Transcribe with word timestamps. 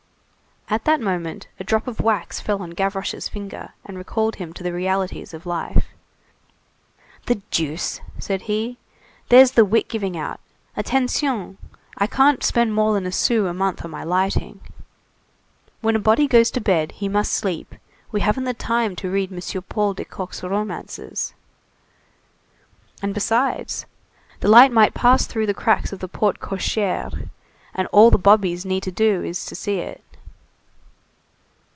At 0.69 0.85
that 0.85 1.01
moment 1.01 1.49
a 1.59 1.65
drop 1.65 1.85
of 1.85 1.99
wax 1.99 2.39
fell 2.39 2.61
on 2.61 2.69
Gavroche's 2.69 3.27
finger, 3.27 3.73
and 3.83 3.97
recalled 3.97 4.35
him 4.37 4.53
to 4.53 4.63
the 4.63 4.71
realities 4.71 5.33
of 5.33 5.45
life. 5.45 5.87
"The 7.25 7.41
deuce!" 7.51 7.99
said 8.19 8.43
he, 8.43 8.77
"there's 9.27 9.51
the 9.51 9.65
wick 9.65 9.89
giving 9.89 10.15
out. 10.17 10.39
Attention! 10.77 11.57
I 11.97 12.07
can't 12.07 12.41
spend 12.41 12.73
more 12.73 12.93
than 12.93 13.05
a 13.05 13.11
sou 13.11 13.47
a 13.47 13.53
month 13.53 13.83
on 13.83 13.91
my 13.91 14.05
lighting. 14.05 14.61
When 15.81 15.97
a 15.97 15.99
body 15.99 16.25
goes 16.25 16.49
to 16.51 16.61
bed, 16.61 16.93
he 16.93 17.09
must 17.09 17.33
sleep. 17.33 17.75
We 18.13 18.21
haven't 18.21 18.45
the 18.45 18.53
time 18.53 18.95
to 18.97 19.11
read 19.11 19.29
M. 19.33 19.61
Paul 19.63 19.93
de 19.95 20.05
Kock's 20.05 20.41
romances. 20.41 21.33
And 23.01 23.13
besides, 23.13 23.85
the 24.39 24.47
light 24.47 24.71
might 24.71 24.93
pass 24.93 25.25
through 25.25 25.47
the 25.47 25.53
cracks 25.53 25.91
of 25.91 25.99
the 25.99 26.07
porte 26.07 26.39
cochère, 26.39 27.27
and 27.73 27.89
all 27.89 28.09
the 28.09 28.17
bobbies 28.17 28.63
need 28.65 28.83
to 28.83 28.91
do 28.91 29.21
is 29.21 29.43
to 29.47 29.53
see 29.55 29.79
it." 29.79 30.01